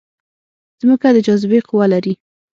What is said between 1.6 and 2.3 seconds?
قوه لري